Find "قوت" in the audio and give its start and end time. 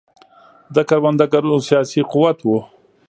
2.11-2.37